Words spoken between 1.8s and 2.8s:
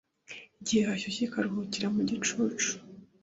mu gicucu